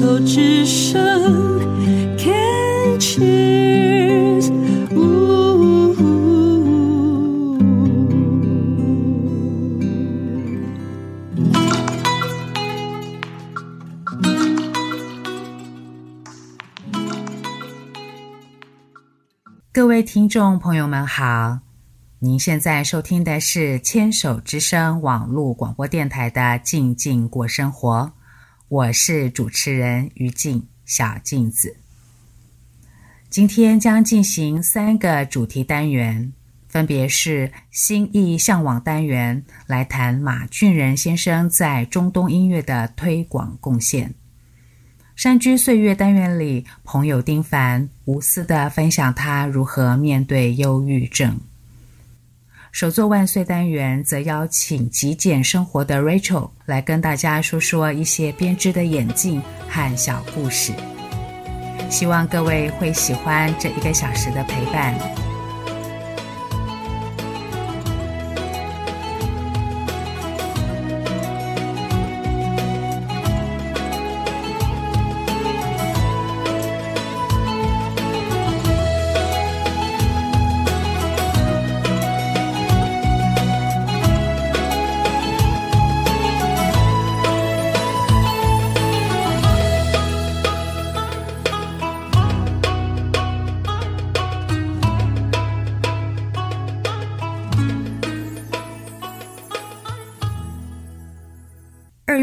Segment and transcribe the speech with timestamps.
[0.00, 0.98] 手之声
[2.16, 4.50] ，Can cheers，
[19.70, 21.58] 各位听众朋友们好。
[22.20, 28.10] 您现在收听的是牵手之声网络广播电台的《静静过生活》，
[28.70, 31.76] 我是主持人于静小静子。
[33.28, 36.32] 今天将进行三个主题单元，
[36.68, 44.10] 分别是心意向往单元，来谈马俊仁先生在中东音乐的推广贡献；
[45.16, 51.40] 山居岁月单元里，朋友丁凡无私地分享他如何面对忧郁症。
[52.72, 60.72] 首座万岁单元则邀请极简生活的 Rachel 来跟大家说说一些编织的眼镜和小故事，
[61.90, 65.29] 希望各位会喜欢这一个小时的陪伴。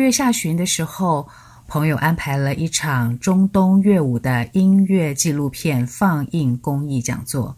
[0.07, 1.27] 月下旬的时候，
[1.67, 7.57] 朋友安排了一场中东乐舞的音乐纪录片放映公益讲座，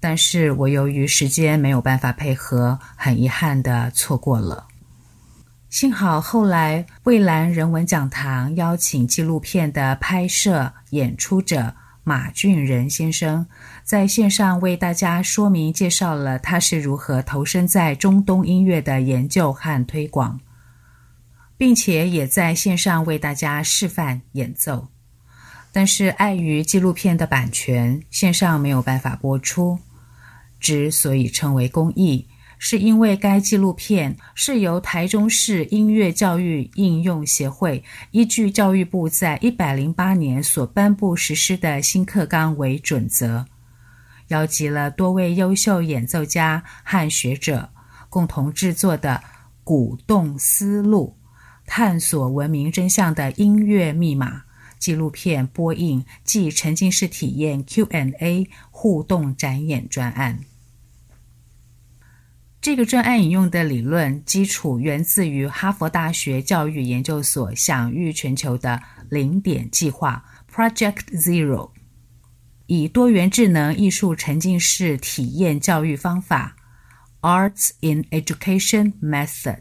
[0.00, 4.66] 但是我由于时间没有办法配合，很遗憾地错过了。
[5.68, 13.46] 幸好后来蔚蓝人文讲堂邀请纪录片的拍摄演出者马俊仁先生，
[13.82, 20.40] 在线上为大家说明介绍了他是如何投身在中东音乐的研究和推广。
[21.64, 24.88] 并且也在线上为大家示范演奏，
[25.72, 29.78] 但是碍于纪录片的版权，线上没有办法播出。
[30.60, 43.46] 之所以称为公益，是因为该纪录片是由台中市音乐教育应用协会依据教育部在一百零八年所颁布实施的新课纲为准则，
[44.28, 47.70] 邀集了多位优秀演奏家和学者
[48.10, 49.24] 共同制作的
[49.64, 51.16] “鼓动思路”。
[51.66, 54.44] 探索文明真相的音乐密码
[54.78, 60.40] 纪录片播映暨沉浸式体验 Q&A 互动展演专案。
[62.60, 71.72] 这个专案引用的理论基础源自于哈佛大学教育研究所享誉全球的零点计划 Project Zero，
[72.66, 76.56] 以多元智能艺术沉浸式体验教育方法
[77.20, 79.60] Arts in Education Method。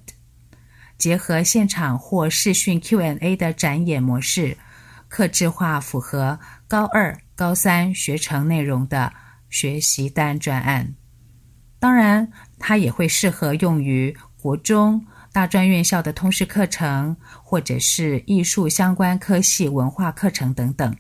[1.04, 4.58] 结合现场或视讯 Q&A 的展演模式，
[5.10, 9.12] 客制化符合高二、高三学程内容的
[9.50, 10.96] 学习单专案。
[11.78, 20.96] 当然，它也会适合用于国中、大专院校的通识课程，或者是艺术相关科系文化课程等等。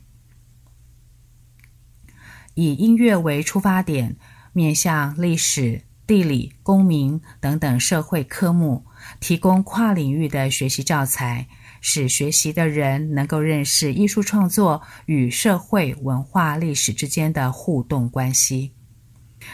[2.55, 4.17] 以音乐为出发点，
[4.51, 5.83] 面向历史。
[6.05, 8.85] 地理、公民等等社会科目，
[9.19, 11.47] 提供跨领域的学习教材，
[11.81, 18.73] 使学习的人能够认识艺术创作与社会文化历史之间的互动关系。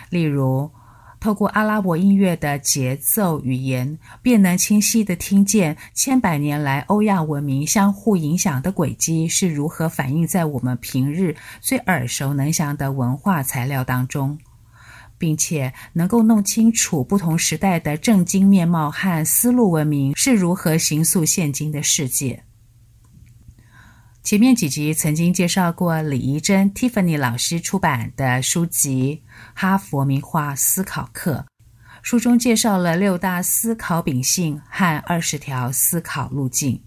[0.10, 0.72] 例如，
[1.20, 14.38] 透过阿拉伯音乐的节奏语言，便能清晰地听见千百年来欧亚文明相互影响的轨迹是如何反映在我们平日最耳熟能详的文化材料当中。
[15.20, 22.46] 并且能够弄清楚不同时代的政经面貌和丝路文明是如何形塑现今的世界。
[24.24, 29.24] 前面几集曾经介绍过李怡珍 Tiffany 老师出版的书籍
[29.54, 31.46] 《哈佛名画思考课》，
[32.02, 36.82] 书中介绍了六大思考秉性和二十条思考路径。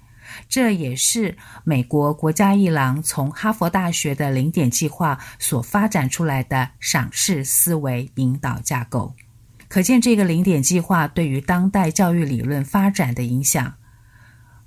[0.49, 9.15] 这也是美国国家一郎从哈佛大学的零点计划所发展出来的赏识思维引导架构，
[9.69, 13.75] 可见这个零点计划对于当代教育理论发展的影响。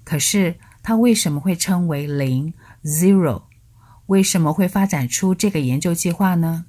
[0.03, 2.53] 可是，它为什么会称为零
[2.83, 3.43] （zero）？
[4.07, 6.65] 为什么会发展出这个研究计划呢？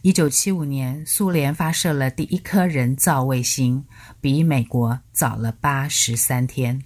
[0.00, 3.84] 一九七五年，苏联发射了第一颗人造卫星，
[4.20, 6.84] 比美国早了八十三天。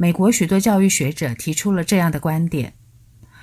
[0.00, 2.72] 美国许多教育学者提出了这样的观点，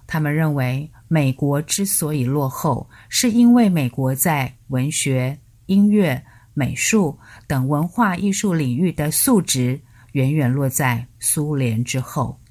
[0.08, 5.38] 他们认为，美国之所以落后，是因为美国在文学、
[5.68, 6.26] 音乐、
[6.56, 9.80] 美术等文化艺术领域的素质
[10.14, 12.42] 远远落在苏联之后。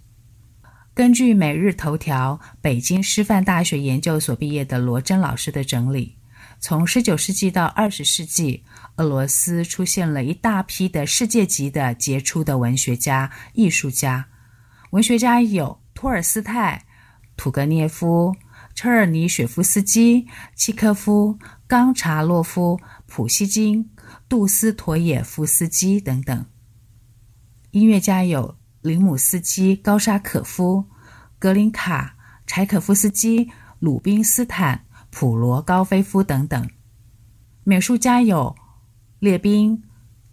[0.94, 6.15] 根据《每日头条》北京师范大学研究所毕业的罗珍老师的整理，
[6.58, 8.64] 从19世纪到20世纪，
[8.96, 14.26] 俄罗斯出现了一大批的世界级的杰出的文学家、艺术家。
[14.90, 16.84] 文学家有托尔斯泰、
[17.36, 18.34] 屠格涅夫、
[18.74, 23.90] 车尔尼雪夫斯基、契诃夫、冈察洛夫、普希金、
[24.28, 26.46] 杜斯妥也夫斯基等等。
[27.72, 30.86] 音乐家有林姆斯基、高沙可夫、
[31.38, 32.16] 格林卡、
[32.46, 34.85] 柴可夫斯基、鲁宾斯坦、
[35.18, 36.68] 普罗高菲夫等等。
[37.64, 38.54] 美术家有。
[39.18, 39.82] 列宾、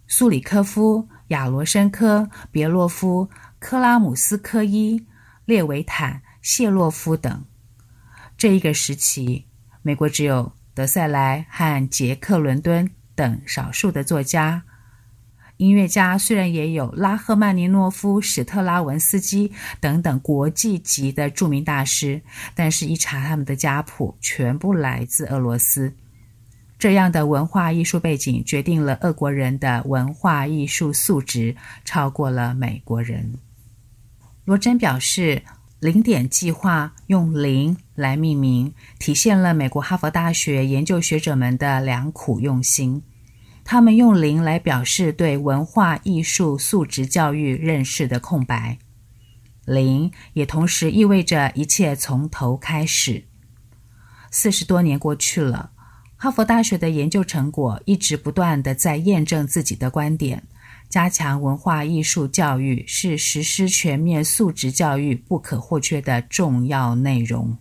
[0.07, 5.07] 苏里科夫、亚罗申科、别洛夫、克拉姆斯科伊、
[5.45, 7.45] 列维坦、谢洛夫等。
[8.37, 9.45] 这一个时期，
[9.83, 14.63] 美国只有德塞莱和杰克伦敦等少数的作家。
[15.57, 22.21] 音乐家虽然也有拉赫曼尼诺夫、史特拉文斯基等等国际级的著名大师，
[22.55, 25.93] 但是一查他们的家谱，全部来自俄罗斯。
[26.79, 33.37] 这样的文化艺术背景决定了俄国人的文化艺术素质超过了美国人。
[34.43, 35.43] 罗珍表示，
[35.79, 43.03] 零点计划用“零”来命名，体现了美国哈佛大学研究学者们的良苦用心。
[43.63, 48.77] 他们用“零”来表示对文化艺术素质教育认识的空白
[49.65, 53.25] ，“零”也同时意味着一切从头开始。
[54.31, 55.71] 四十多年过去了。
[56.23, 60.43] 哈佛大学的研究成果一直不断地在验证自己的观点：
[60.87, 67.57] 加强文化艺术教育是实施全面素质教育不可或缺的重要内容。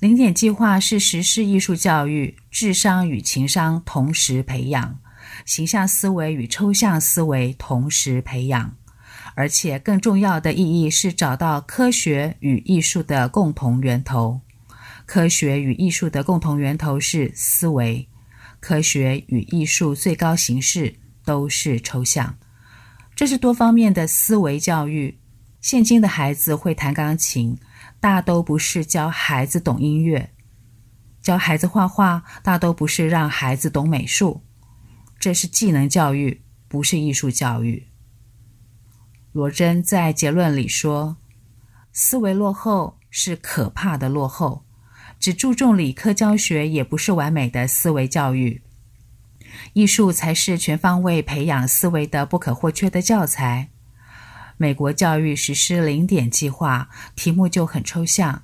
[0.00, 4.98] 零点计划是实施艺术教育，智商与情商同时培养，
[5.44, 8.74] 形象思维与抽象思维同时培养，
[9.34, 14.40] 而且更重要的意义是找到科学与艺术的共同源头。
[15.04, 18.08] 科学与艺术的共同源头是思维，
[18.58, 20.94] 科学与艺术最高形式
[21.26, 22.38] 都是抽象，
[23.14, 25.18] 这是多方面的思维教育。
[25.60, 27.58] 现今的孩子会弹钢琴，
[28.00, 30.30] 大都不是教孩子懂音乐；
[31.20, 34.42] 教孩子画画，大都不是让孩子懂美术。
[35.18, 37.88] 这是技能教育，不是艺术教育。
[39.32, 41.18] 罗珍在结论里说
[41.92, 44.64] ：“思维落后是可怕的落后。”
[45.20, 48.62] 只注重理科教学也不是完美的思维教育，
[49.74, 53.68] 艺术才是全方位培养思维的不可或缺的教材。
[54.62, 58.42] 美国教育实施零点计划，题目就很抽象，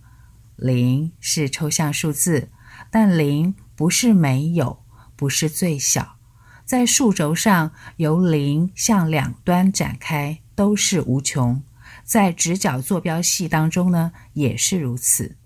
[0.57, 2.49] 零是抽象数字，
[2.91, 4.83] 但零不是没有，
[5.15, 6.17] 不是最小，
[6.65, 11.63] 在数轴上由零向两端展开都是无穷，
[12.03, 15.37] 在直角坐标系当中呢也是如此。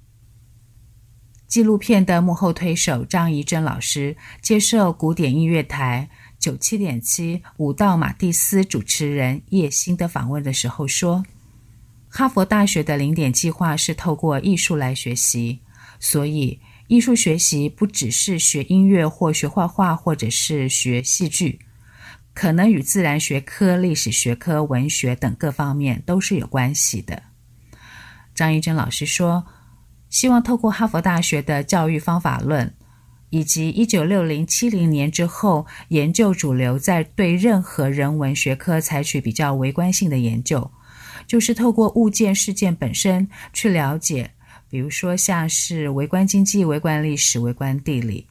[1.49, 6.09] 纪录片的幕后推手张怡珍老师接受古典音乐台
[6.41, 11.23] 九七点七舞蹈马蒂斯主持人叶欣的访问的时候说
[12.09, 15.61] ：“哈佛大学的零点计划是透过艺术来学习，
[16.01, 21.61] 所以艺术学习不只是学音乐或学画画，或者是学戏剧，
[22.33, 27.23] 可能与自然学科、历史学科、文学等各方面都是有关系的。”
[28.35, 29.47] 张一珍老师说。
[30.09, 32.75] 希望透过哈佛大学的教育方法论，
[33.31, 40.71] 以及一九六零七零年之后研究主流在对任何人文学科采取比较微观性的研究，
[41.27, 44.33] 就是透过物件事件本身去了解，
[44.69, 48.27] 比如说像是微观经济、微观历史、微观地理。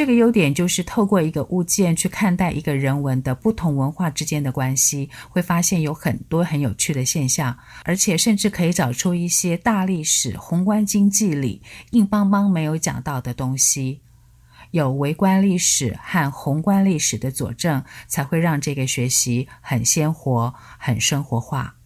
[0.00, 7.54] 这个优点就是透过一个物件去看待一个人文的不同文化之间的关系，会发现有很多很有趣的现象，
[7.84, 14.00] 而且甚至可以找出一些大历史、宏观经济里硬邦邦没有讲到的东西。
[14.70, 21.76] 有微观历史和宏观历史的佐证，才会让这个学习很鲜活、很生活化。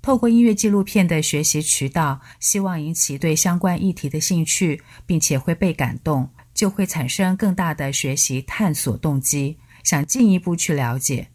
[0.00, 11.28] 透过音乐纪录片的学习渠道，希望引起对相关议题的兴趣，并且会被感动，就会产生更大的学习探索动机，想进一步去了解。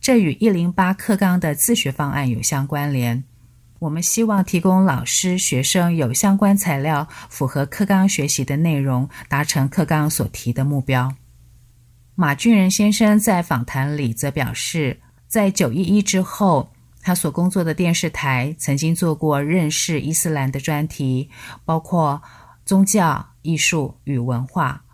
[0.00, 3.24] 这与一零八课纲的自学方案有相关联。
[3.80, 11.14] 我们希望提供老师、学生有相关材料，符合课纲学习的内容，达成课纲所提的目标。
[12.14, 15.00] 马俊仁先生在访谈里则表示。
[15.26, 16.72] 在九一一之后，
[17.02, 21.30] 他所工作的电视台曾经做过认识伊斯兰的专题，
[21.64, 22.20] 包括
[22.66, 24.84] 宗教、艺术与文化，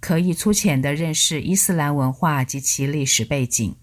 [0.00, 3.76] 可以粗浅地认识伊斯兰文化及其历史背景。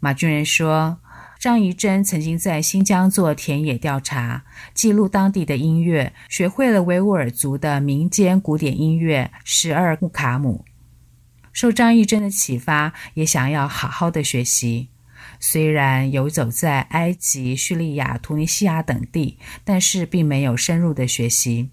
[0.00, 0.98] 马俊仁说，
[1.38, 10.64] 张怡珍曾经在新疆做田野调查，记录当地的音乐，学会了维吾尔族的民间古典音乐十二木卡姆。
[11.52, 14.88] 受张仪珍的启发，也想要好好的学习。
[15.38, 21.70] 虽然游走在埃及、叙利亚、突尼西亚等地，但是并没有深入的学习。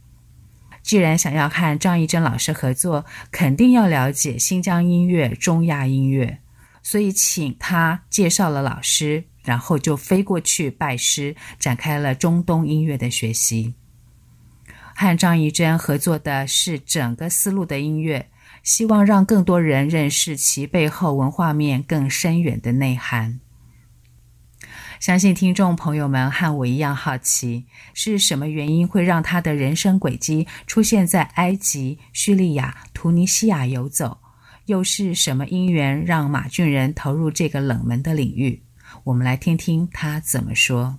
[0.81, 6.39] 既然想要和张仪珍老师合作，肯定要了解新疆音乐、中亚音乐，
[6.81, 13.75] 所以请他介绍了老师，然后就飞过去拜师，展开了中东音乐的学习。
[14.95, 18.29] 和张仪珍合作的是整个丝路的音乐，
[18.63, 23.39] 希望让更多人认识其背后文化面更深远的内涵。
[24.99, 34.17] 相信听众朋友们和我一样好奇，是什么原因会让他的人生轨迹出现在埃及、叙利亚、突尼西亚游走？
[34.65, 38.61] 又是什么因缘让马俊仁投入这个冷门的领域？
[39.05, 40.97] 我们来听听他怎么说。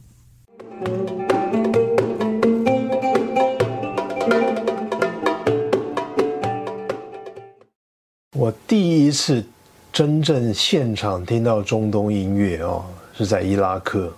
[8.32, 9.46] 我第一次
[9.92, 12.86] 真正现场听到中东音乐哦。
[13.20, 14.10] 是在伊拉克，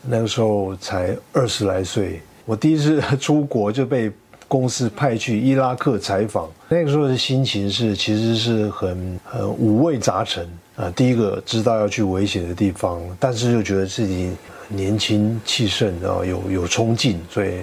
[0.00, 2.22] 那个时候才二十来岁。
[2.44, 4.12] 我第一次 出国就被
[4.46, 10.88] 公司派去伊拉克采访，那个时候的心情是其实是很很五味杂陈啊。
[10.94, 14.30] 第一个知道要去危险的地方，但是又觉得自己
[14.68, 17.62] 年轻气盛啊，有有冲劲，所以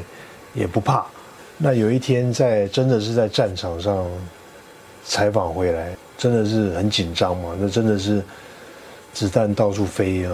[0.53, 1.05] 也不怕。
[1.57, 4.05] 那有一天在真的是在战场上
[5.05, 7.55] 采访回来，真的是很紧张嘛？
[7.57, 8.21] 那真的是。
[9.13, 10.31] 子弹到处飞啊！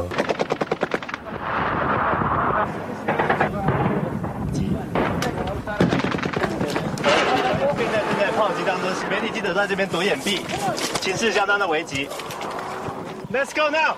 [7.77, 10.39] 并在正在炮击当中，媒体记者在这边躲掩蔽，
[11.01, 12.08] 情势相当的危急。
[13.34, 13.96] Let's go now！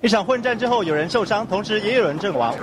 [0.00, 2.54] 一场混战之后，有人受伤，同时也有人阵亡。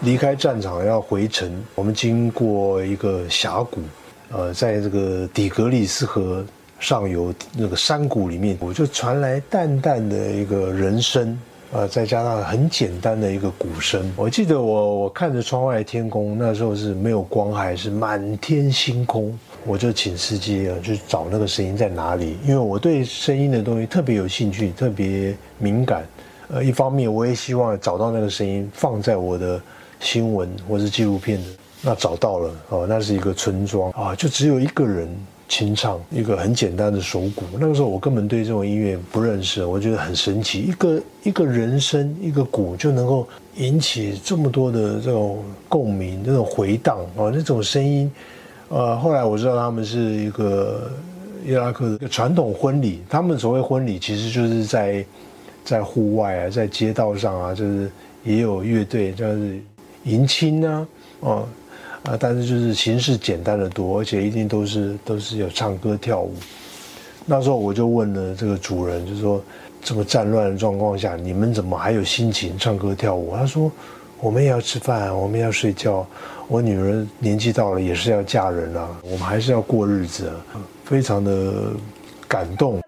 [0.00, 3.82] 离开战场要回城，我们经过一个峡谷，
[4.30, 6.44] 呃，在这个底格里斯河。
[6.82, 11.38] 上游那个山谷里面，我就传来淡淡的一个人声，
[11.70, 14.12] 呃，再加上很简单的一个鼓声。
[14.16, 19.32] 我记得我我看着窗外的天空，那时候是没有光还，是满天星空。
[19.64, 26.04] 我就请司机啊，去找那个声音在哪里，因为我对声音的东西特别有兴趣，特别敏感。
[26.48, 29.62] 呃，一方面我也希望找到那个声音，放在我的
[30.00, 31.46] 新闻或是纪录片的。
[31.80, 35.08] 那找到了哦，那是一个村庄啊，就只有一个人。
[35.52, 48.10] 清唱一个很简单的手鼓，那个时候我根本对这种音乐不认识，我觉得很神奇，一个一个人声，一个鼓就能够引起这么多的这种共鸣，这种回荡啊，那种声音，
[48.70, 50.90] 呃，后来我知道他们是一个
[51.44, 55.04] 伊拉克的一个传统婚礼，他们所谓婚礼其实就是在
[55.66, 57.90] 在户外啊，在街道上啊，就是
[58.24, 59.60] 也有乐队，就是
[60.04, 60.88] 迎亲啊，
[61.20, 61.46] 哦。
[62.04, 66.34] 啊，但是就是形式简单的多，而且一定都是都是有唱歌跳舞。
[67.24, 69.40] 那时候我就问了这个主人，就说
[69.80, 73.32] 这么战乱的状况下，你们怎么还有心情唱歌跳舞？
[73.36, 73.70] 他说，
[74.20, 76.04] 我们也要吃饭，我们要睡觉，
[76.48, 80.32] 我女儿年纪到了也是要嫁人啊，我们还是要过日子，
[80.84, 81.70] 非常的
[82.26, 82.82] 感动。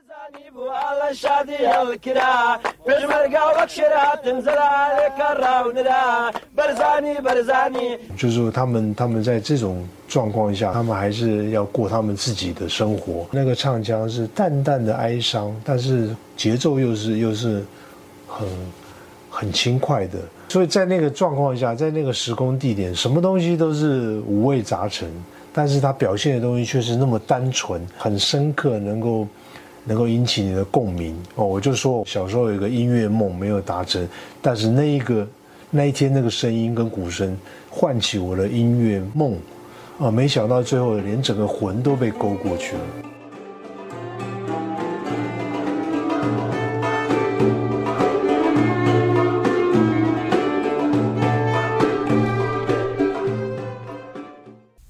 [8.16, 13.26] 就是，他们他们在这种状况下，他们还是要过他们自己的生活。
[13.30, 17.64] 那个唱腔是淡淡的哀伤，但是节奏又是又是
[18.28, 18.48] 很
[19.30, 20.18] 很轻快的。
[20.48, 25.08] 所以在那个状况下，在那个时空地点，什么东西都是五味杂陈，
[25.52, 29.26] 但是他表现的东西却是那么单纯、很深刻，能够。
[29.86, 34.08] 能够引起你的共鸣哦，我就说小时候有一个音乐梦没有达成，
[34.40, 35.28] 但是那一个
[35.70, 37.36] 那一天那个声音跟鼓声
[37.68, 39.36] 唤起我的音乐梦
[39.98, 42.80] 啊，没想到最后连整个魂都被勾过去了。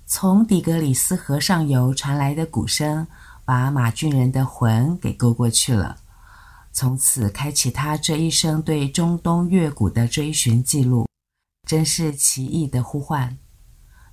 [0.07, 3.07] 从底格里斯河上游传来的鼓声。
[3.45, 5.97] 把马俊仁的魂给勾过去了，
[6.73, 11.07] 从此开启他这一生对中东乐谷的追寻记录，
[11.69, 13.37] 真是奇异的呼唤。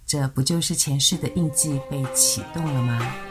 [0.06, 3.31] 这不就是前世的印记被启动了吗？